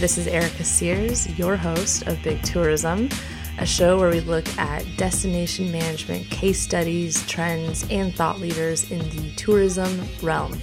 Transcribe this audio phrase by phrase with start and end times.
[0.00, 3.10] this is Erica Sears, your host of Big Tourism,
[3.58, 9.00] a show where we look at destination management case studies, trends, and thought leaders in
[9.10, 10.58] the tourism realm.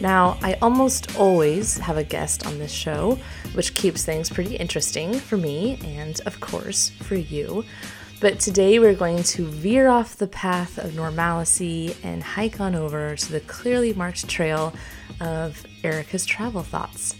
[0.00, 3.18] Now, I almost always have a guest on this show,
[3.54, 7.64] which keeps things pretty interesting for me and, of course, for you.
[8.20, 13.16] But today we're going to veer off the path of normalcy and hike on over
[13.16, 14.72] to the clearly marked trail
[15.20, 17.16] of Erica's travel thoughts.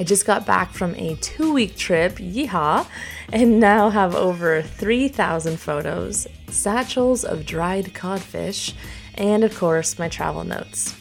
[0.00, 2.86] I just got back from a two week trip, yeehaw,
[3.34, 8.72] and now have over 3,000 photos, satchels of dried codfish,
[9.16, 10.96] and of course, my travel notes.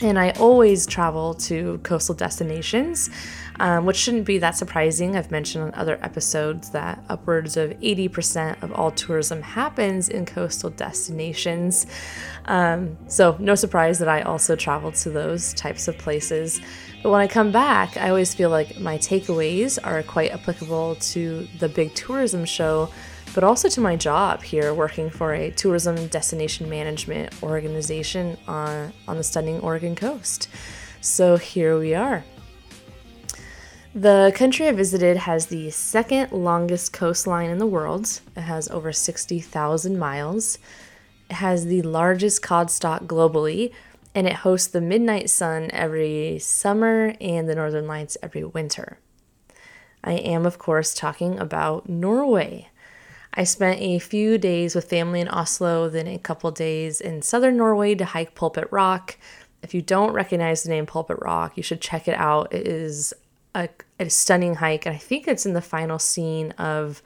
[0.00, 3.10] And I always travel to coastal destinations,
[3.60, 5.16] um, which shouldn't be that surprising.
[5.16, 10.70] I've mentioned on other episodes that upwards of 80% of all tourism happens in coastal
[10.70, 11.86] destinations.
[12.46, 16.60] Um, so, no surprise that I also travel to those types of places.
[17.02, 21.46] But when I come back, I always feel like my takeaways are quite applicable to
[21.58, 22.90] the big tourism show,
[23.34, 29.16] but also to my job here working for a tourism destination management organization on, on
[29.16, 30.48] the stunning Oregon coast.
[31.00, 32.24] So here we are.
[33.94, 38.20] The country I visited has the second longest coastline in the world.
[38.36, 40.58] It has over 60,000 miles.
[41.30, 43.72] It has the largest cod stock globally,
[44.12, 48.98] and it hosts the midnight sun every summer and the northern lights every winter.
[50.02, 52.70] I am, of course, talking about Norway.
[53.32, 57.56] I spent a few days with family in Oslo, then a couple days in southern
[57.56, 59.16] Norway to hike Pulpit Rock.
[59.62, 62.52] If you don't recognize the name Pulpit Rock, you should check it out.
[62.52, 63.14] It is
[63.54, 63.68] a,
[64.00, 67.02] a stunning hike, and I think it's in the final scene of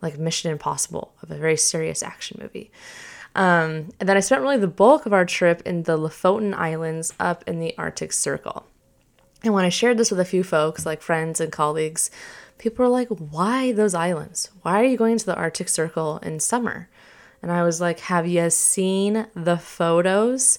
[0.00, 2.70] like Mission Impossible, of a very serious action movie.
[3.34, 7.14] Um, and then I spent really the bulk of our trip in the Lofoten Islands
[7.18, 8.66] up in the Arctic Circle.
[9.42, 12.10] And when I shared this with a few folks, like friends and colleagues,
[12.58, 14.50] people were like, Why those islands?
[14.62, 16.88] Why are you going to the Arctic Circle in summer?
[17.40, 20.58] And I was like, Have you seen the photos?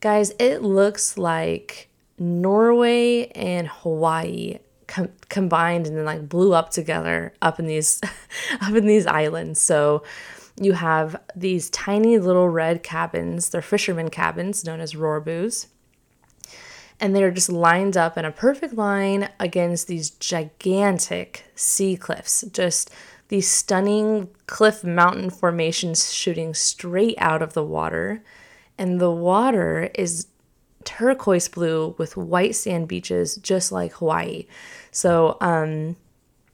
[0.00, 1.88] Guys, it looks like
[2.18, 8.00] Norway and Hawaii com- combined and then like blew up together up in these
[8.60, 9.60] up in these islands.
[9.60, 10.02] So
[10.60, 13.48] you have these tiny little red cabins.
[13.48, 15.66] They're fishermen cabins known as rorbues.
[17.00, 22.42] And they're just lined up in a perfect line against these gigantic sea cliffs.
[22.52, 22.90] Just
[23.28, 28.22] these stunning cliff mountain formations shooting straight out of the water.
[28.78, 30.28] And the water is
[30.84, 34.46] turquoise blue with white sand beaches, just like Hawaii.
[34.90, 35.96] So, um,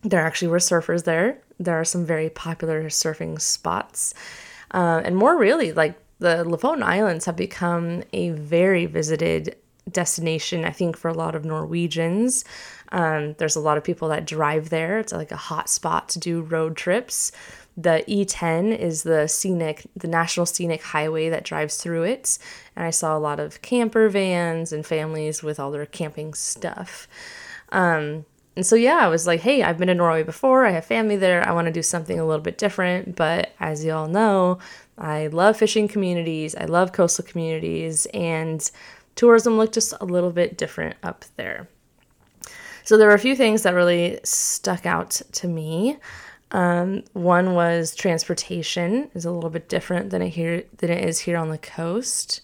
[0.02, 4.14] there actually were surfers there there are some very popular surfing spots.
[4.72, 9.56] Uh, and more really, like the Lofoten Islands have become a very visited
[9.90, 12.44] destination, I think, for a lot of Norwegians.
[12.92, 14.98] Um, there's a lot of people that drive there.
[14.98, 17.30] It's like a hot spot to do road trips.
[17.80, 22.38] The E10 is the scenic, the national scenic highway that drives through it.
[22.76, 27.08] And I saw a lot of camper vans and families with all their camping stuff.
[27.72, 28.26] Um,
[28.56, 30.66] and so, yeah, I was like, hey, I've been to Norway before.
[30.66, 31.46] I have family there.
[31.48, 33.16] I want to do something a little bit different.
[33.16, 34.58] But as you all know,
[34.98, 38.70] I love fishing communities, I love coastal communities, and
[39.14, 41.68] tourism looked just a little bit different up there.
[42.84, 45.96] So, there were a few things that really stuck out to me.
[46.52, 51.20] Um, one was transportation is a little bit different than it here than it is
[51.20, 52.40] here on the coast.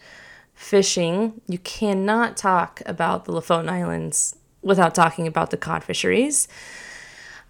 [0.54, 6.48] Fishing, you cannot talk about the Lofoten Islands without talking about the cod fisheries.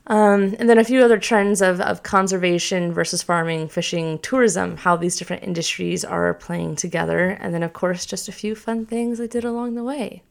[0.08, 4.96] Um, and then a few other trends of, of conservation versus farming, fishing, tourism, how
[4.96, 7.30] these different industries are playing together.
[7.30, 10.22] And then, of course, just a few fun things I did along the way.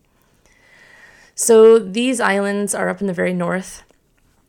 [1.34, 3.84] So these islands are up in the very north.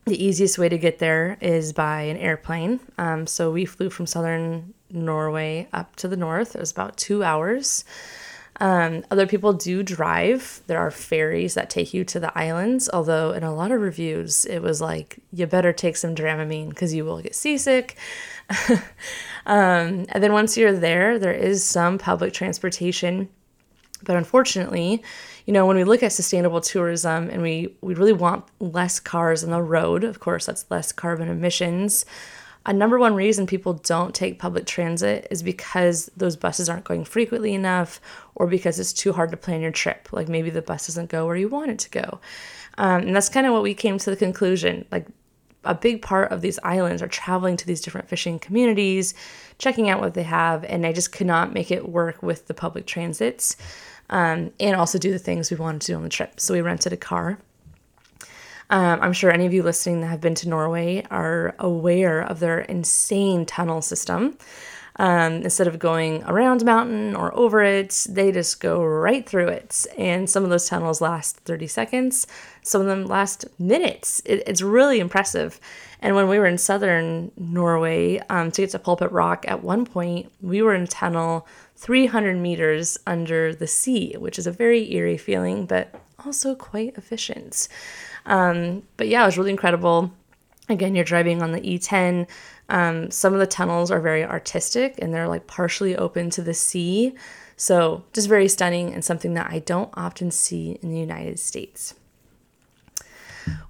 [0.06, 2.78] The easiest way to get there is by an airplane.
[2.96, 6.54] Um, so we flew from southern Norway up to the north.
[6.54, 7.84] It was about two hours.
[8.60, 10.62] Um, other people do drive.
[10.68, 14.44] There are ferries that take you to the islands, although in a lot of reviews,
[14.44, 17.97] it was like, you better take some Dramamine because you will get seasick.
[19.44, 23.28] um, and then once you're there, there is some public transportation.
[24.06, 25.03] But unfortunately,
[25.44, 29.44] you know, when we look at sustainable tourism and we, we really want less cars
[29.44, 32.06] on the road, of course, that's less carbon emissions
[32.66, 37.04] a number one reason people don't take public transit is because those buses aren't going
[37.04, 38.00] frequently enough
[38.34, 40.09] or because it's too hard to plan your trip.
[40.10, 42.20] Like maybe the bus doesn't go where you want it to go.
[42.76, 44.84] Um, and that's kind of what we came to the conclusion.
[44.91, 45.06] Like
[45.62, 49.14] a big part of these islands are traveling to these different fishing communities,
[49.59, 52.54] checking out what they have, and I just could not make it work with the
[52.54, 53.56] public transits
[54.10, 56.41] um, and also do the things we wanted to do on the trip.
[56.41, 57.38] So we rented a car
[58.68, 62.41] Um, I'm sure any of you listening that have been to Norway are aware of
[62.41, 64.36] their insane tunnel system.
[64.98, 69.87] Um, instead of going around mountain or over it, they just go right through it.
[69.98, 72.27] And some of those tunnels last 30 seconds,
[72.63, 74.22] some of them last minutes.
[74.25, 75.60] It, it's really impressive.
[76.01, 79.84] And when we were in southern Norway um, to get to Pulpit Rock, at one
[79.84, 81.47] point we were in a tunnel
[81.77, 85.95] 300 meters under the sea, which is a very eerie feeling, but
[86.25, 87.69] also quite efficient.
[88.25, 90.13] Um, but yeah, it was really incredible.
[90.68, 92.27] Again, you're driving on the E10.
[92.68, 96.54] Um, some of the tunnels are very artistic and they're like partially open to the
[96.54, 97.15] sea.
[97.57, 101.95] So, just very stunning and something that I don't often see in the United States.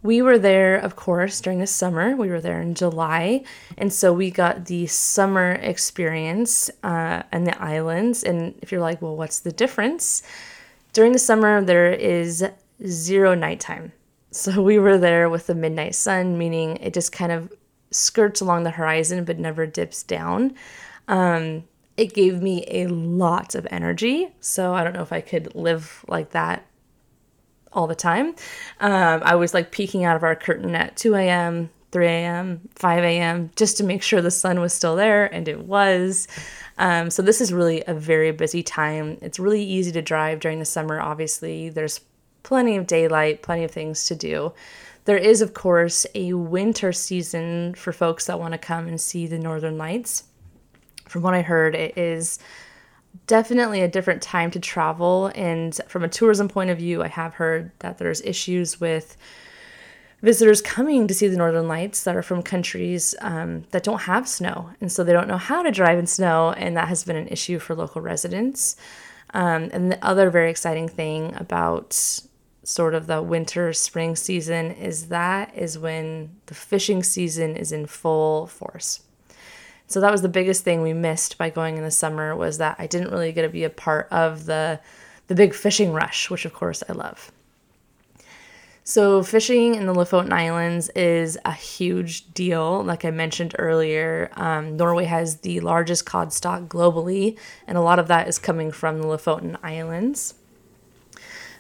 [0.03, 2.17] We were there, of course, during the summer.
[2.17, 3.45] We were there in July.
[3.77, 8.23] And so we got the summer experience uh, and the islands.
[8.25, 10.23] And if you're like, well, what's the difference?
[10.93, 12.45] During the summer, there is
[12.87, 13.93] zero nighttime.
[14.37, 17.51] So we were there with the midnight sun, meaning it just kind of
[17.91, 20.55] skirts along the horizon but never dips down.
[21.09, 21.65] Um,
[21.97, 24.29] it gave me a lot of energy.
[24.41, 26.67] So I don't know if I could live like that
[27.73, 28.35] all the time.
[28.81, 33.05] Um, I was like peeking out of our curtain at 2 a.m., 3 a.m., 5
[33.05, 36.29] a.m., just to make sure the sun was still there, and it was.
[36.77, 39.17] Um, so this is really a very busy time.
[39.23, 41.71] It's really easy to drive during the summer, obviously.
[41.71, 42.01] There's
[42.47, 44.53] plenty of daylight, plenty of things to do.
[45.05, 49.27] There is, of course, a winter season for folks that want to come and see
[49.27, 50.23] the northern lights.
[51.09, 52.39] From what I heard, it is
[53.27, 55.33] definitely a different time to travel.
[55.35, 59.17] And from a tourism point of view, I have heard that there's issues with
[60.23, 64.29] visitors coming to see the northern lights that are from countries um, that don't have
[64.29, 64.71] snow.
[64.81, 66.53] And so they don't know how to drive in snow.
[66.53, 68.77] And that has been an issue for local residents.
[69.35, 72.21] Um, and the other very exciting thing about
[72.67, 77.87] sort of the winter spring season is that is when the fishing season is in
[77.87, 79.05] full force.
[79.87, 82.75] So that was the biggest thing we missed by going in the summer was that
[82.81, 84.81] I didn't really get to be a part of the
[85.29, 87.31] the big fishing rush, which of course I love.
[88.83, 92.83] So fishing in the Lofoten Islands is a huge deal.
[92.83, 98.01] Like I mentioned earlier, um, Norway has the largest cod stock globally, and a lot
[98.01, 100.35] of that is coming from the Lofoten Islands.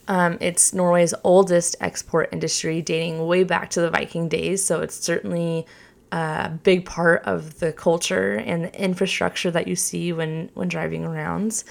[0.08, 4.64] Um, it's Norway's oldest export industry, dating way back to the Viking days.
[4.64, 5.67] So it's certainly
[6.12, 11.05] a big part of the culture and the infrastructure that you see when when driving
[11.05, 11.64] around.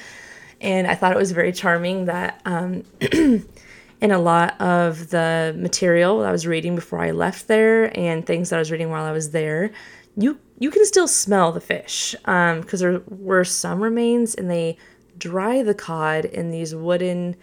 [0.61, 6.23] And I thought it was very charming that um, in a lot of the material
[6.23, 9.11] I was reading before I left there and things that I was reading while I
[9.11, 9.71] was there,
[10.17, 14.77] you you can still smell the fish because um, there were some remains and they
[15.17, 17.35] dry the cod in these wooden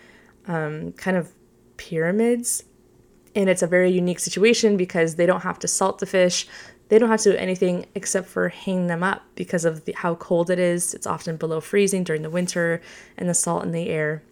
[0.47, 1.33] um, kind of
[1.77, 2.65] pyramids
[3.35, 6.47] and it's a very unique situation because they don't have to salt the fish
[6.93, 10.15] they don't have to do anything except for hang them up because of the, how
[10.17, 10.93] cold it is.
[10.93, 12.83] It's often below freezing during the winter
[13.17, 14.23] and the salt in the air.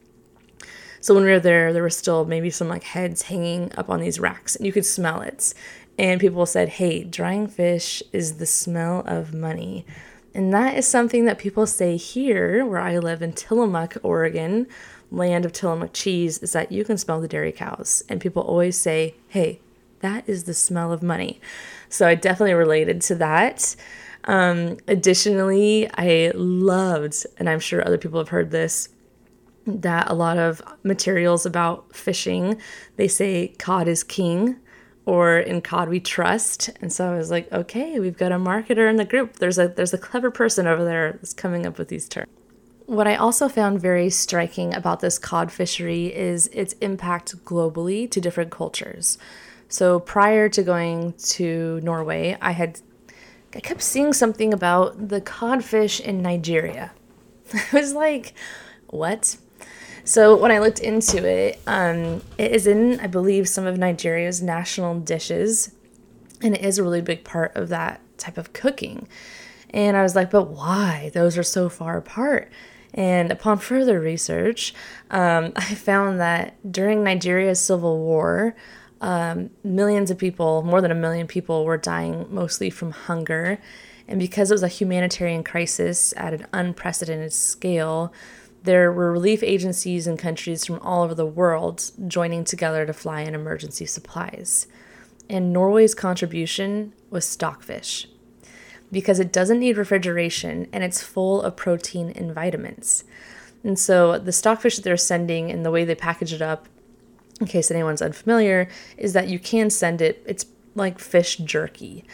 [1.01, 4.01] So when we were there, there were still maybe some like heads hanging up on
[4.01, 5.55] these racks, and you could smell it.
[5.99, 9.87] And people said, "Hey, drying fish is the smell of money."
[10.35, 14.67] And that is something that people say here, where I live in Tillamook, Oregon,
[15.11, 18.03] land of Tillamook cheese, is that you can smell the dairy cows.
[18.09, 19.61] And people always say, "Hey,
[20.01, 21.41] that is the smell of money."
[21.89, 23.75] So I definitely related to that.
[24.25, 28.89] Um, additionally, I loved, and I'm sure other people have heard this,
[29.67, 32.61] that a lot of materials about fishing,
[32.97, 34.57] they say cod is king
[35.07, 36.71] or in cod we trust.
[36.81, 39.37] And so I was like, okay, we've got a marketer in the group.
[39.37, 42.29] There's a there's a clever person over there that's coming up with these terms.
[42.91, 48.21] What I also found very striking about this cod fishery is its impact globally to
[48.21, 49.17] different cultures.
[49.69, 52.81] So prior to going to Norway, I had
[53.55, 56.91] I kept seeing something about the codfish in Nigeria.
[57.55, 58.35] I was like,
[58.89, 59.37] what?
[60.03, 64.43] So when I looked into it, um, it is in, I believe, some of Nigeria's
[64.43, 65.77] national dishes,
[66.43, 69.07] and it is a really big part of that type of cooking.
[69.73, 71.13] And I was like, but why?
[71.15, 72.51] Those are so far apart.
[72.95, 74.75] And upon further research,
[75.11, 78.55] um, I found that during Nigeria's civil war,
[79.01, 83.59] um, millions of people, more than a million people, were dying mostly from hunger.
[84.07, 88.13] And because it was a humanitarian crisis at an unprecedented scale,
[88.63, 93.23] there were relief agencies and countries from all over the world joining together to fly
[93.23, 94.67] in emergency supplies.
[95.31, 98.07] And Norway's contribution was stockfish
[98.93, 103.05] because it doesn't need refrigeration and it's full of protein and vitamins.
[103.63, 106.69] And so the stockfish that they're sending and the way they package it up
[107.41, 108.69] in case anyone's unfamiliar,
[108.99, 110.45] is that you can send it, it's
[110.75, 112.05] like fish jerky.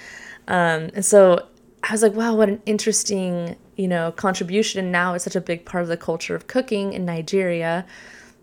[0.49, 1.47] Um, and so
[1.83, 4.78] I was like, wow, what an interesting, you know, contribution.
[4.78, 7.85] And now it's such a big part of the culture of cooking in Nigeria.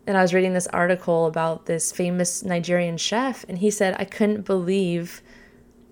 [0.06, 4.06] And I was reading this article about this famous Nigerian chef, and he said, I
[4.06, 5.22] couldn't believe.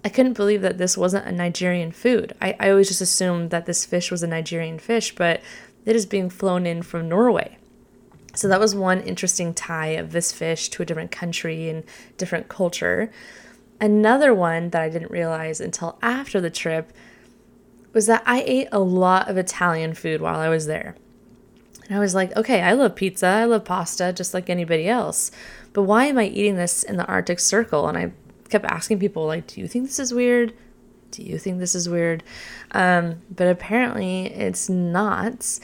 [0.04, 2.34] I couldn't believe that this wasn't a Nigerian food.
[2.42, 5.42] I, I always just assumed that this fish was a Nigerian fish, but
[5.86, 7.58] it is being flown in from Norway.
[8.34, 11.84] So that was one interesting tie of this fish to a different country and
[12.18, 13.12] different culture.
[13.80, 16.92] Another one that I didn't realize until after the trip
[17.94, 20.96] was that I ate a lot of Italian food while I was there.
[21.88, 25.30] And I was like, okay, I love pizza, I love pasta just like anybody else.
[25.74, 27.88] But why am I eating this in the Arctic Circle?
[27.88, 28.14] And I
[28.52, 30.54] kept asking people, like, do you think this is weird?
[31.10, 32.24] Do you think this is weird?
[32.72, 35.60] Um, but apparently it's not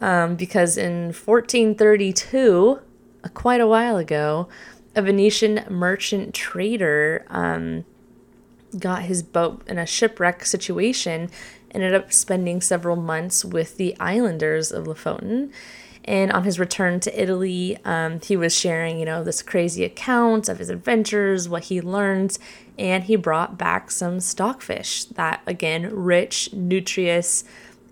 [0.00, 2.80] um, because in 1432,
[3.24, 4.48] uh, quite a while ago,
[4.94, 7.84] a Venetian merchant trader um,
[8.78, 11.30] got his boat in a shipwreck situation,
[11.72, 15.52] ended up spending several months with the islanders of Lofoten.
[16.04, 20.48] And on his return to Italy, um, he was sharing, you know, this crazy account
[20.48, 22.38] of his adventures, what he learned,
[22.78, 27.44] and he brought back some stockfish that, again, rich, nutritious,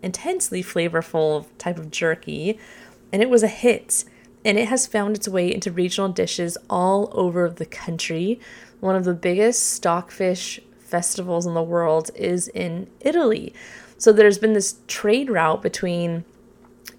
[0.02, 2.58] intensely flavorful type of jerky,
[3.12, 4.04] and it was a hit.
[4.44, 8.38] And it has found its way into regional dishes all over the country.
[8.78, 13.52] One of the biggest stockfish festivals in the world is in Italy.
[13.98, 16.24] So there's been this trade route between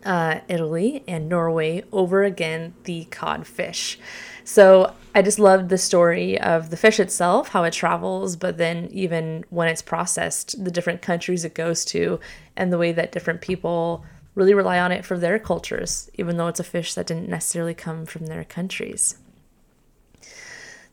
[0.06, 3.98] uh, Italy and Norway over again the codfish.
[4.44, 8.88] So I just loved the story of the fish itself, how it travels, but then
[8.92, 12.20] even when it's processed, the different countries it goes to,
[12.56, 16.48] and the way that different people really rely on it for their cultures, even though
[16.48, 19.18] it's a fish that didn't necessarily come from their countries.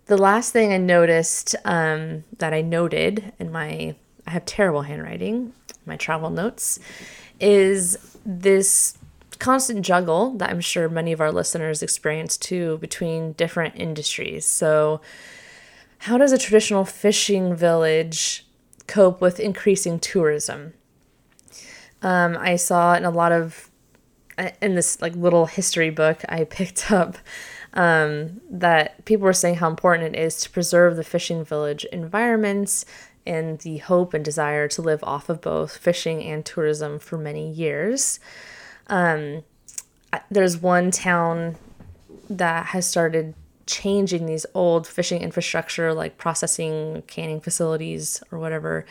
[0.07, 3.95] The last thing I noticed um, that I noted in my,
[4.27, 5.53] I have terrible handwriting,
[5.87, 6.79] my travel notes,
[7.39, 8.97] is this
[9.39, 14.47] constant juggle that I'm sure many of our listeners experience too between different industries.
[14.47, 15.01] So,
[15.99, 18.47] how does a traditional fishing village
[18.87, 20.75] cope with increasing tourism?
[22.03, 23.71] Um, I saw in a lot of
[24.61, 27.17] in this like little history book I picked up
[27.73, 32.85] um, that people were saying how important it is to preserve the fishing village environments
[33.27, 37.51] and the hope and desire to live off of both fishing and tourism for many
[37.51, 38.21] years.
[38.89, 39.43] Um,
[40.31, 41.57] there's one town
[42.29, 43.35] that has started
[43.67, 48.85] changing these old fishing infrastructure, like processing, canning facilities, or whatever,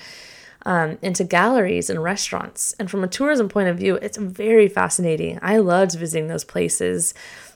[0.66, 2.74] um, into galleries and restaurants.
[2.80, 5.40] And from a tourism point of view, it's very fascinating.
[5.42, 7.14] I loved visiting those places,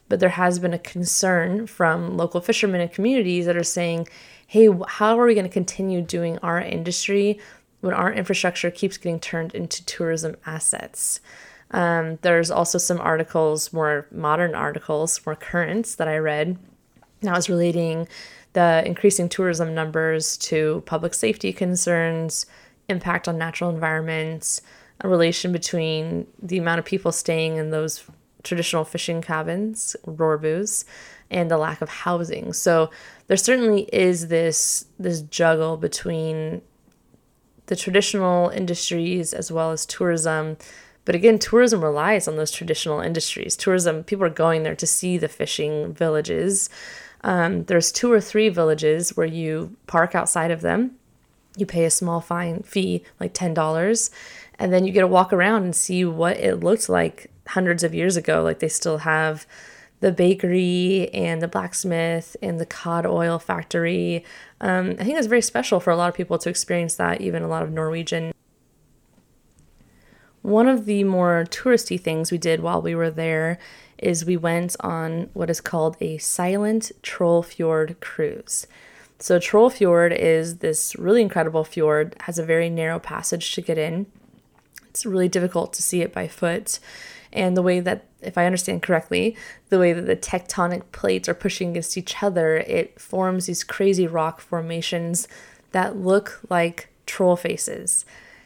[0.09, 4.07] but there has been a concern from local fishermen and communities that are saying,
[4.47, 7.39] hey, how are we going to continue doing our industry
[7.81, 11.19] when our infrastructure keeps getting turned into tourism assets?
[11.71, 16.57] Um, there's also some articles, more modern articles, more currents that I read.
[17.21, 18.07] That was relating
[18.53, 22.45] the increasing tourism numbers to public safety concerns,
[22.87, 24.61] impact on natural environments,
[25.01, 28.05] a relation between the amount of people staying in those
[28.43, 30.85] traditional fishing cabins, rorbu's,
[31.29, 32.53] and the lack of housing.
[32.53, 32.89] So
[33.27, 36.61] there certainly is this this juggle between
[37.67, 40.57] the traditional industries as well as tourism
[41.07, 43.55] but again, tourism relies on those traditional industries.
[43.55, 46.69] Tourism, people are going there to see the fishing villages.
[47.21, 50.97] Um, there's two or three villages where you park outside of them.
[51.55, 54.09] You pay a small fine fee, like $10,
[54.59, 57.95] and then you get to walk around and see what it looked like hundreds of
[57.95, 58.43] years ago.
[58.43, 59.47] Like they still have
[59.99, 64.23] the bakery and the blacksmith and the cod oil factory.
[64.61, 67.43] Um, I think it's very special for a lot of people to experience that, even
[67.43, 68.31] a lot of Norwegian
[70.47, 73.57] one of the more touristy things we did while we were there
[73.97, 78.65] is we went on what is called a silent troll fjord cruise.
[79.19, 83.77] So Troll Fjord is this really incredible fjord, has a very narrow passage to get
[83.77, 84.05] in.
[84.89, 86.79] It's really difficult to see it by foot.
[87.33, 89.35] And the way that, if I understand correctly,
[89.69, 94.07] the way that the tectonic plates are pushing against each other, it forms these crazy
[94.07, 95.27] rock formations
[95.71, 98.05] that look like troll faces.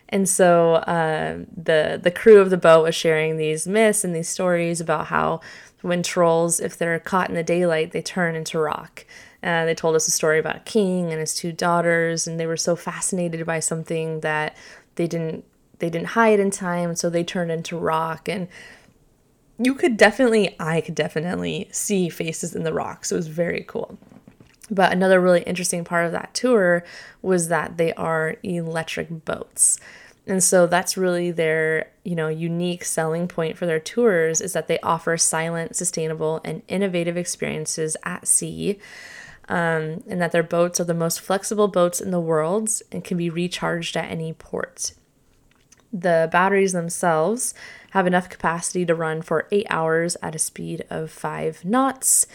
[0.09, 4.27] And so uh, the the crew of the boat was sharing these myths and these
[4.27, 5.39] stories about how
[5.81, 9.05] when trolls, if they're caught in the daylight, they turn into rock.
[9.41, 12.45] Uh, they told us a story about a king and his two daughters, and they
[12.45, 14.55] were so fascinated by something that
[14.95, 15.43] they didn't
[15.81, 18.29] they didn't hide in time, so they turned into rock.
[18.29, 18.47] And
[19.59, 23.11] you could definitely, I could definitely see faces in the rocks.
[23.11, 23.97] It was very cool.
[24.69, 26.85] But another really interesting part of that tour
[27.21, 29.77] was that they are electric boats.
[30.25, 34.67] And so that's really their, you know, unique selling point for their tours is that
[34.67, 38.79] they offer silent, sustainable, and innovative experiences at sea.
[39.49, 43.17] Um, and that their boats are the most flexible boats in the world and can
[43.17, 44.93] be recharged at any port.
[45.93, 47.53] The batteries themselves
[47.91, 52.27] have enough capacity to run for eight hours at a speed of five knots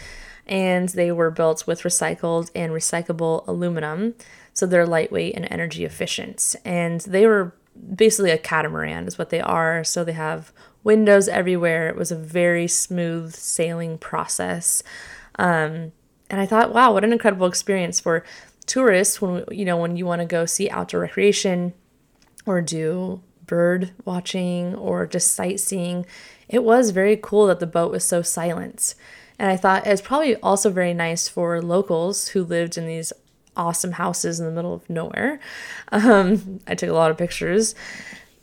[0.47, 4.15] and they were built with recycled and recyclable aluminum,
[4.53, 6.55] so they're lightweight and energy efficient.
[6.65, 7.53] And they were
[7.95, 9.83] basically a catamaran, is what they are.
[9.83, 10.53] So they have
[10.85, 11.89] windows everywhere.
[11.89, 14.83] It was a very smooth sailing process.
[15.39, 15.93] Um,
[16.31, 18.25] and I thought, wow, what an incredible experience for
[18.67, 21.73] tourists when you know when you want to go see outdoor recreation
[22.47, 26.07] or do bird watching or just sightseeing.
[26.49, 28.95] It was very cool that the boat was so silent.
[29.39, 33.13] And I thought it was probably also very nice for locals who lived in these
[33.57, 35.41] awesome houses in the middle of nowhere.
[35.91, 37.75] Um, I took a lot of pictures.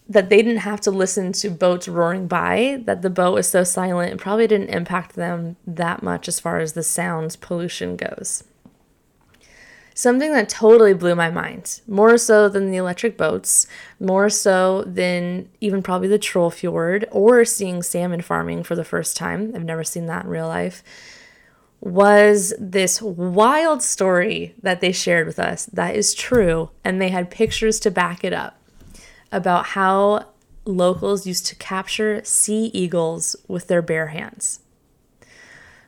[0.09, 3.63] That they didn't have to listen to boats roaring by, that the boat was so
[3.63, 8.43] silent, it probably didn't impact them that much as far as the sound pollution goes.
[9.95, 13.67] Something that totally blew my mind, more so than the electric boats,
[13.99, 19.15] more so than even probably the Troll Fjord or seeing salmon farming for the first
[19.15, 19.51] time.
[19.53, 20.83] I've never seen that in real life.
[21.79, 27.29] Was this wild story that they shared with us that is true, and they had
[27.29, 28.59] pictures to back it up
[29.31, 30.27] about how
[30.65, 34.61] locals used to capture sea eagles with their bare hands.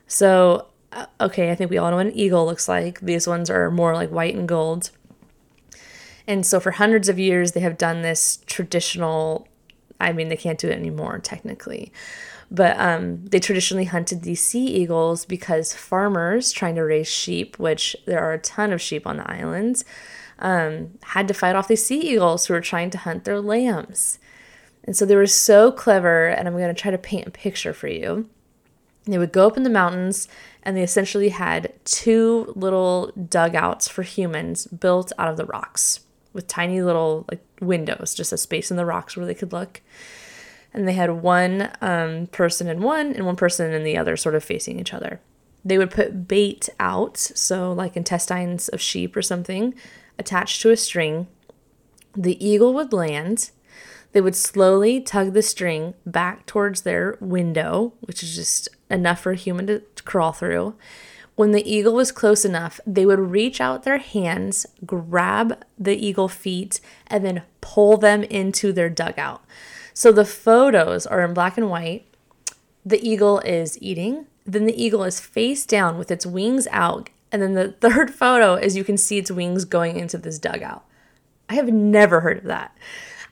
[0.06, 0.68] So,
[1.20, 3.00] okay, I think we all know what an eagle looks like.
[3.00, 4.90] These ones are more like white and gold.
[6.26, 9.46] And so for hundreds of years, they have done this traditional,
[10.00, 11.92] I mean, they can't do it anymore technically,
[12.50, 17.96] but um, they traditionally hunted these sea eagles because farmers trying to raise sheep, which
[18.06, 19.84] there are a ton of sheep on the islands,
[20.38, 24.18] um, had to fight off these sea eagles who were trying to hunt their lambs.
[24.84, 27.72] And so they were so clever, and I'm going to try to paint a picture
[27.72, 28.28] for you.
[29.06, 30.28] They would go up in the mountains
[30.62, 36.00] and they essentially had two little dugouts for humans built out of the rocks
[36.32, 39.80] with tiny little like windows, just a space in the rocks where they could look.
[40.74, 44.34] And they had one um, person in one and one person in the other, sort
[44.34, 45.20] of facing each other.
[45.64, 49.74] They would put bait out, so like intestines of sheep or something,
[50.18, 51.28] attached to a string.
[52.14, 53.50] The eagle would land.
[54.12, 59.32] They would slowly tug the string back towards their window, which is just enough for
[59.32, 60.74] a human to, crawl through.
[61.34, 66.28] When the eagle was close enough, they would reach out their hands, grab the eagle
[66.28, 69.44] feet, and then pull them into their dugout.
[69.92, 72.06] So the photos are in black and white.
[72.86, 77.42] The eagle is eating, then the eagle is face down with its wings out, and
[77.42, 80.84] then the third photo is you can see its wings going into this dugout.
[81.48, 82.76] I have never heard of that.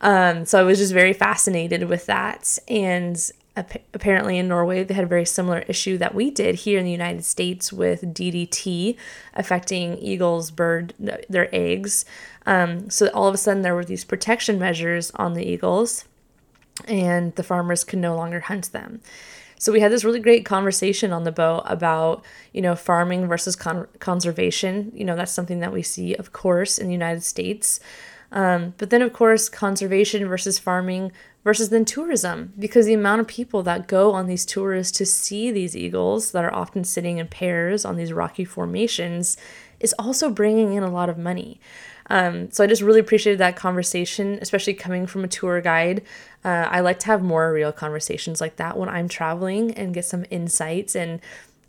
[0.05, 2.59] Um, so I was just very fascinated with that.
[2.69, 3.19] And
[3.57, 6.91] apparently in Norway they had a very similar issue that we did here in the
[6.91, 8.97] United States with DDT
[9.35, 12.05] affecting eagles, bird their eggs.
[12.47, 16.05] Um, so all of a sudden there were these protection measures on the eagles,
[16.87, 19.01] and the farmers could no longer hunt them.
[19.59, 23.57] So we had this really great conversation on the boat about, you know, farming versus
[23.57, 24.93] con- conservation.
[24.95, 27.81] You know, that's something that we see, of course, in the United States.
[28.35, 31.13] Um, but then, of course, conservation versus farming
[31.45, 35.51] versus then tourism, because the amount of people that go on these tours to see
[35.51, 39.37] these eagles that are often sitting in pairs on these rocky formations
[39.79, 41.61] is also bringing in a lot of money.
[42.11, 46.03] Um, so I just really appreciated that conversation, especially coming from a tour guide.
[46.45, 50.07] Uh, I like to have more real conversations like that when I'm traveling and get
[50.07, 50.97] some insights.
[50.97, 51.21] And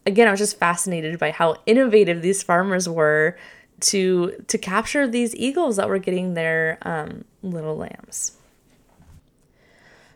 [0.05, 3.37] again, I was just fascinated by how innovative these farmers were
[3.85, 8.37] to to capture these eagles that were getting their um, little lambs.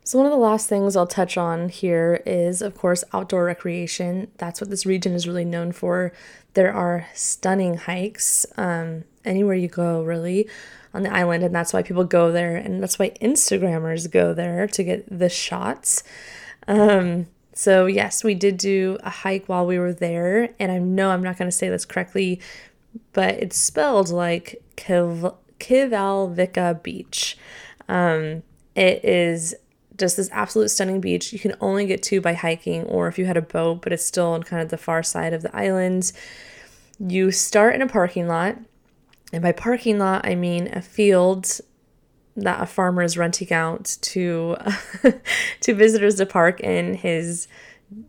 [0.10, 4.32] So, one of the last things I'll touch on here is, of course, outdoor recreation.
[4.38, 6.12] That's what this region is really known for.
[6.56, 10.50] There are stunning hikes um, anywhere you go, really,
[10.96, 14.66] on the island, and that's why people go there, and that's why Instagrammers go there
[14.66, 16.02] to get the shots.
[16.68, 21.12] Um, so, yes, we did do a hike while we were there, and I know
[21.12, 22.42] I'm not going to say this correctly,
[23.14, 27.38] but it's spelled like Kiv- Kivalvika Beach.
[27.88, 28.44] Um,
[28.76, 29.56] it is
[29.98, 33.26] just this absolute stunning beach you can only get to by hiking or if you
[33.26, 36.12] had a boat, but it's still on kind of the far side of the island.
[37.00, 38.58] You start in a parking lot,
[39.32, 41.60] and by parking lot, I mean a field
[42.36, 44.56] that a farmer is renting out to
[45.62, 47.48] to visitors to park and his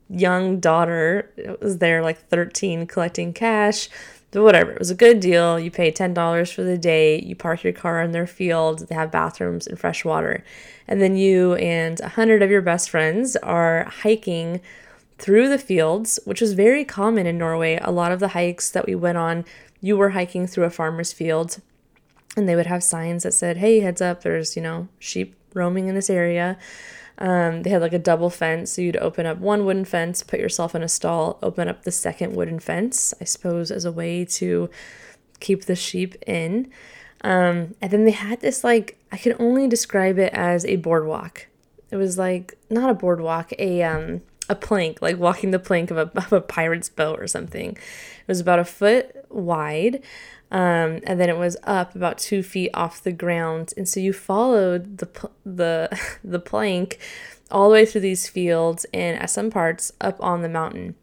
[0.09, 3.88] young daughter was there like 13 collecting cash
[4.31, 7.64] but whatever it was a good deal you pay $10 for the day you park
[7.64, 10.45] your car in their field they have bathrooms and fresh water
[10.87, 14.61] and then you and a hundred of your best friends are hiking
[15.19, 18.87] through the fields which is very common in norway a lot of the hikes that
[18.87, 19.45] we went on
[19.81, 21.61] you were hiking through a farmer's field
[22.37, 24.23] and they would have signs that said, "Hey, heads up!
[24.23, 26.59] There's you know sheep roaming in this area."
[27.21, 30.41] Um, they had like a double fence, so you'd open up one wooden fence, put
[30.41, 34.25] yourself in a stall, open up the second wooden fence, I suppose, as a way
[34.25, 34.71] to
[35.39, 36.71] keep the sheep in.
[37.23, 41.47] Um, and then they had this like I can only describe it as a boardwalk.
[41.91, 45.99] It was like not a boardwalk, a um, a plank, like walking the plank of
[45.99, 47.73] a, of a pirate's boat or something.
[47.73, 50.03] It was about a foot wide.
[50.51, 54.13] Um, and then it was up about two feet off the ground, and so you
[54.13, 56.99] followed the the the plank
[57.51, 60.95] all the way through these fields and at some parts up on the mountain.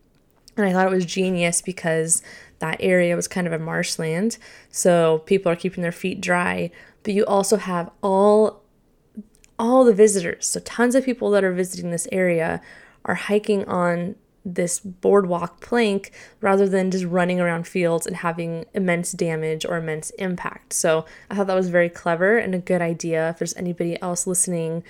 [0.55, 2.23] And I thought it was genius because
[2.59, 4.37] that area was kind of a marshland,
[4.69, 6.71] so people are keeping their feet dry.
[7.03, 8.63] But you also have all
[9.57, 12.61] all the visitors, so tons of people that are visiting this area
[13.05, 14.15] are hiking on
[14.53, 20.09] this boardwalk plank rather than just running around fields and having immense damage or immense
[20.11, 20.73] impact.
[20.73, 23.29] So I thought that was very clever and a good idea.
[23.29, 24.83] If there's anybody else listening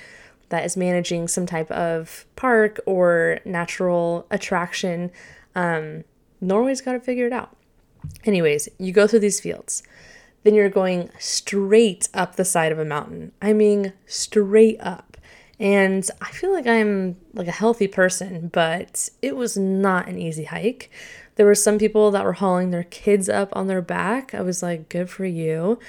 [0.50, 5.12] that is managing some type of park or natural attraction,
[5.56, 6.04] um,
[6.39, 7.56] Norway's got to figure it out.
[8.26, 9.84] Anyways, you go through these fields.
[10.43, 13.32] Then you're going straight up the side of a mountain.
[13.41, 15.07] I mean, straight up.
[15.60, 20.43] And I feel like I'm like a healthy person, but it was not an easy
[20.43, 20.91] hike.
[21.36, 24.36] There were some people that were hauling their kids up on their back.
[24.36, 25.80] I was like, good for you.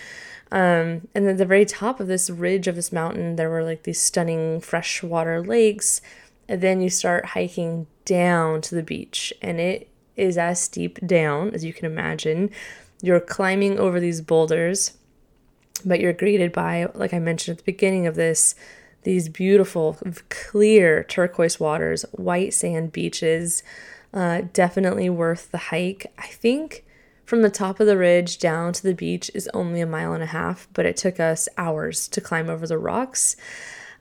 [0.51, 3.63] Um, and then at the very top of this ridge of this mountain, there were
[3.63, 6.01] like these stunning freshwater lakes.
[6.49, 11.51] And then you start hiking down to the beach, and it is as steep down
[11.51, 12.51] as you can imagine.
[13.03, 14.97] You're climbing over these boulders,
[15.85, 18.55] but you're greeted by, like I mentioned at the beginning of this,
[19.03, 19.97] these beautiful,
[20.29, 23.63] clear turquoise waters, white sand beaches.
[24.13, 26.11] Uh, definitely worth the hike.
[26.19, 26.85] I think
[27.25, 30.23] from the top of the ridge down to the beach is only a mile and
[30.23, 33.37] a half, but it took us hours to climb over the rocks.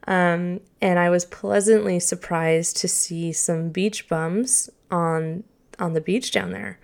[0.08, 5.44] Um, and I was pleasantly surprised to see some beach bums on
[5.78, 6.80] on the beach down there.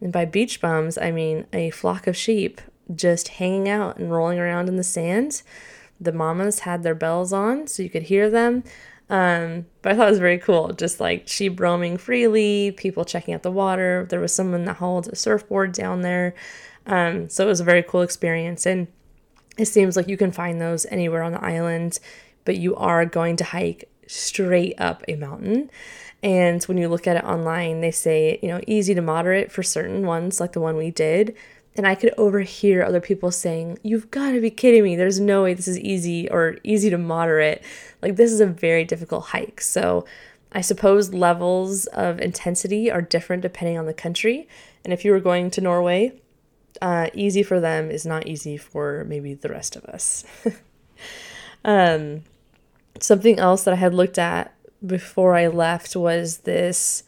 [0.00, 2.60] And by beach bums, I mean a flock of sheep
[2.94, 5.42] just hanging out and rolling around in the sand.
[6.04, 8.64] The mamas had their bells on so you could hear them.
[9.10, 10.72] Um, but I thought it was very cool.
[10.72, 14.06] Just like sheep roaming freely, people checking out the water.
[14.08, 16.34] There was someone that hauled a surfboard down there.
[16.86, 18.66] Um, so it was a very cool experience.
[18.66, 18.88] And
[19.58, 22.00] it seems like you can find those anywhere on the island,
[22.44, 25.70] but you are going to hike straight up a mountain.
[26.22, 29.62] And when you look at it online, they say, you know, easy to moderate for
[29.62, 31.36] certain ones, like the one we did,
[31.76, 34.96] and I could overhear other people saying, You've got to be kidding me.
[34.96, 37.62] There's no way this is easy or easy to moderate.
[38.02, 39.60] Like, this is a very difficult hike.
[39.60, 40.04] So,
[40.52, 44.48] I suppose levels of intensity are different depending on the country.
[44.84, 46.12] And if you were going to Norway,
[46.80, 50.24] uh, easy for them is not easy for maybe the rest of us.
[51.64, 52.22] um,
[53.00, 57.03] something else that I had looked at before I left was this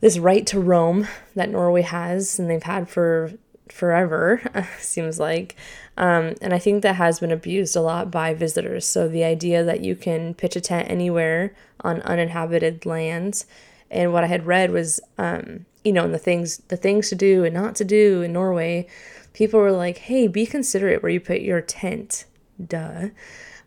[0.00, 3.32] this right to roam that Norway has and they've had for
[3.68, 4.42] forever,
[4.78, 5.56] seems like.
[5.96, 8.86] Um, and I think that has been abused a lot by visitors.
[8.86, 13.46] So the idea that you can pitch a tent anywhere on uninhabited lands,
[13.90, 17.14] and what I had read was, um, you know, and the things the things to
[17.14, 18.88] do and not to do in Norway,
[19.32, 22.24] people were like, "Hey, be considerate where you put your tent."
[22.64, 23.08] Duh.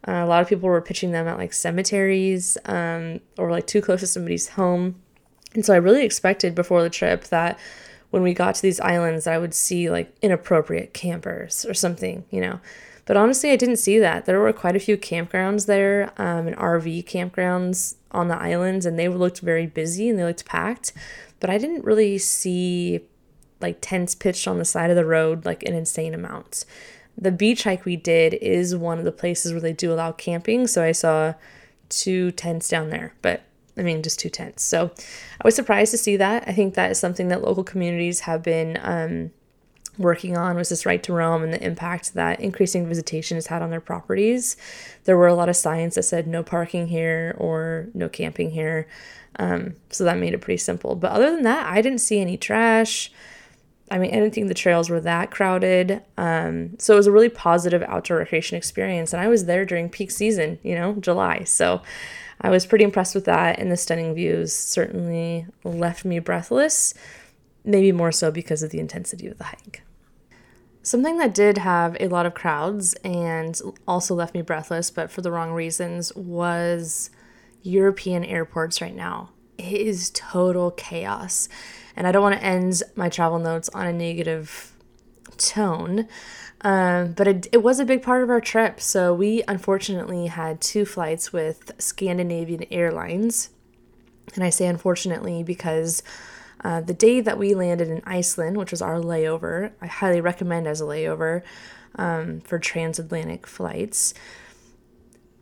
[0.08, 3.82] Uh, a lot of people were pitching them at like cemeteries um, or like too
[3.82, 4.96] close to somebody's home
[5.54, 7.60] and so I really expected before the trip that
[8.12, 12.42] when we got to these islands, I would see like inappropriate campers or something, you
[12.42, 12.60] know.
[13.06, 14.26] But honestly, I didn't see that.
[14.26, 19.00] There were quite a few campgrounds there, um, and RV campgrounds on the islands, and
[19.00, 20.94] they looked very busy and they looked packed.
[21.40, 23.02] But I didn't really see
[23.62, 26.66] like tents pitched on the side of the road like an insane amount.
[27.18, 30.68] The beach hike we did is one of the places where they do allow camping,
[30.68, 31.34] so I saw
[31.90, 33.14] two tents down there.
[33.22, 33.42] But
[33.80, 34.64] I mean, just two tents.
[34.64, 34.92] So
[35.42, 36.44] I was surprised to see that.
[36.48, 39.32] I think that is something that local communities have been um,
[39.98, 43.62] working on was this right to roam and the impact that increasing visitation has had
[43.62, 44.58] on their properties.
[45.06, 48.88] There were a lot of signs that said no parking here or no camping here.
[49.38, 50.96] Um, so that made it pretty simple.
[50.96, 53.12] But other than that, I didn't see any trash.
[53.92, 56.02] I mean, I didn't think the trails were that crowded.
[56.18, 59.14] Um, so it was a really positive outdoor recreation experience.
[59.14, 61.44] And I was there during peak season, you know, July.
[61.44, 61.82] So
[62.42, 63.60] I was pretty impressed with that.
[63.60, 66.94] And the stunning views certainly left me breathless,
[67.64, 69.84] maybe more so because of the intensity of the hike.
[70.82, 75.22] Something that did have a lot of crowds and also left me breathless, but for
[75.22, 77.10] the wrong reasons, was
[77.62, 79.32] European airports right now.
[79.58, 81.50] It is total chaos.
[81.98, 84.72] And I don't want to end my travel notes on a negative
[85.38, 86.08] tone,
[86.62, 88.82] um, but it, it was a big part of our trip.
[88.82, 93.50] So we unfortunately had two flights with Scandinavian Airlines.
[94.36, 96.04] And I say unfortunately because
[96.64, 100.68] uh, the day that we landed in Iceland, which was our layover, I highly recommend
[100.68, 101.44] as a layover
[101.96, 104.14] um, for transatlantic flights.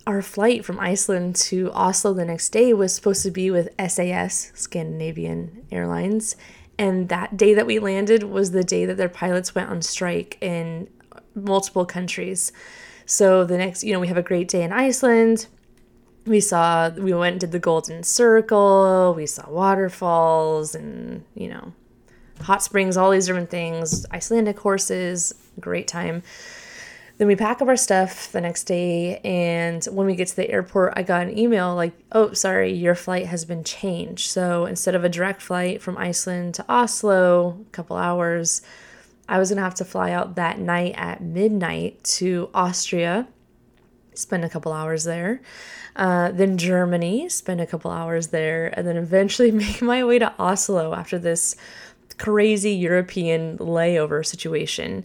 [0.05, 4.51] Our flight from Iceland to Oslo the next day was supposed to be with SAS,
[4.53, 6.35] Scandinavian Airlines.
[6.79, 10.37] And that day that we landed was the day that their pilots went on strike
[10.39, 10.87] in
[11.35, 12.51] multiple countries.
[13.05, 15.47] So the next, you know, we have a great day in Iceland.
[16.25, 19.13] We saw we went and did the golden circle.
[19.15, 21.73] We saw waterfalls and you know
[22.41, 26.23] hot springs all these different things icelandic horses great time.
[27.17, 30.49] Then we pack up our stuff the next day and when we get to the
[30.51, 34.29] airport i got an email like oh sorry your flight has been changed.
[34.29, 38.61] So instead of a direct flight from iceland to oslo a couple hours
[39.27, 43.27] i was going to have to fly out that night at midnight to austria
[44.13, 45.41] spend a couple hours there
[45.97, 50.33] uh, then Germany, spend a couple hours there, and then eventually make my way to
[50.39, 51.55] Oslo after this
[52.17, 55.03] crazy European layover situation.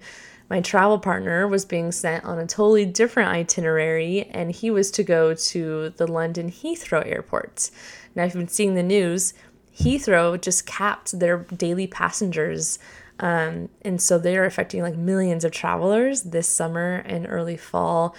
[0.51, 5.03] My travel partner was being sent on a totally different itinerary, and he was to
[5.03, 7.71] go to the London Heathrow airport.
[8.15, 9.33] Now, if you've been seeing the news,
[9.75, 12.79] Heathrow just capped their daily passengers.
[13.21, 18.17] Um, and so they're affecting like millions of travelers this summer and early fall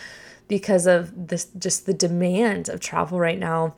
[0.48, 3.76] because of this just the demand of travel right now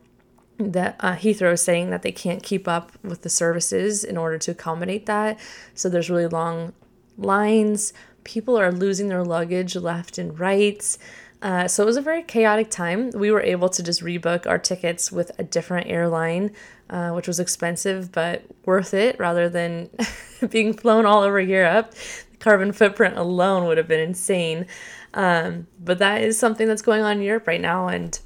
[0.58, 4.38] that uh, Heathrow is saying that they can't keep up with the services in order
[4.38, 5.40] to accommodate that.
[5.74, 6.74] So there's really long
[7.18, 7.94] lines.
[8.24, 10.98] People are losing their luggage left and right.
[11.42, 13.12] Uh, so it was a very chaotic time.
[13.12, 16.52] We were able to just rebook our tickets with a different airline,
[16.90, 19.90] uh, which was expensive but worth it rather than
[20.50, 21.94] being flown all over Europe.
[22.32, 24.66] The carbon footprint alone would have been insane.
[25.14, 27.88] Um, but that is something that's going on in Europe right now.
[27.88, 28.20] And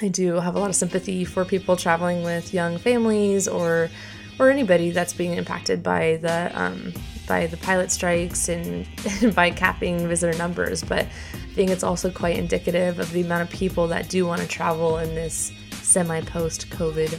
[0.00, 3.90] I do have a lot of sympathy for people traveling with young families or
[4.38, 6.94] or anybody that's being impacted by the um,
[7.28, 8.88] by the pilot strikes and
[9.34, 10.82] by capping visitor numbers.
[10.82, 11.06] But
[11.50, 14.46] I think it's also quite indicative of the amount of people that do want to
[14.46, 17.18] travel in this semi post COVID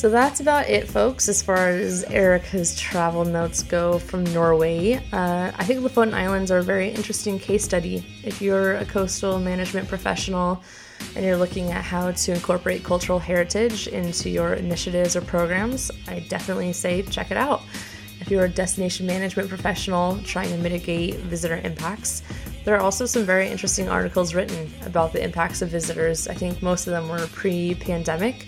[0.00, 4.94] so that's about it, folks, as far as Erica's travel notes go from Norway.
[5.12, 8.02] Uh, I think the Lofoten Islands are a very interesting case study.
[8.24, 10.62] If you're a coastal management professional
[11.16, 16.20] and you're looking at how to incorporate cultural heritage into your initiatives or programs, I
[16.20, 17.62] definitely say check it out.
[18.20, 22.22] If you're a destination management professional trying to mitigate visitor impacts,
[22.64, 26.28] there are also some very interesting articles written about the impacts of visitors.
[26.28, 28.46] I think most of them were pre pandemic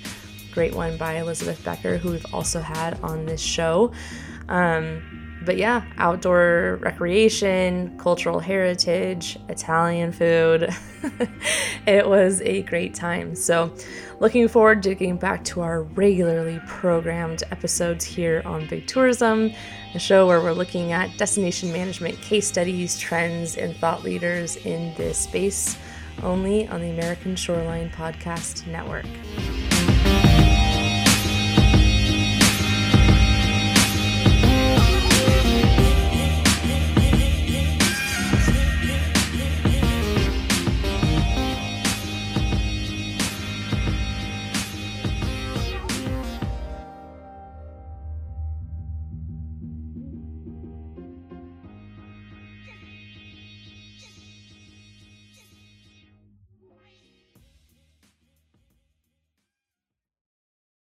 [0.52, 3.90] great one by Elizabeth Becker, who we've also had on this show.
[4.48, 5.11] Um,
[5.44, 10.74] but yeah, outdoor recreation, cultural heritage, Italian food.
[11.86, 13.34] it was a great time.
[13.34, 13.72] So,
[14.20, 19.52] looking forward to getting back to our regularly programmed episodes here on Big Tourism,
[19.92, 24.94] the show where we're looking at destination management case studies, trends, and thought leaders in
[24.96, 25.76] this space,
[26.22, 29.06] only on the American Shoreline Podcast Network.